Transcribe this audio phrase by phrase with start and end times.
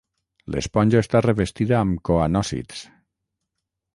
[0.53, 2.83] L'esponja està revestida amb coanòcits.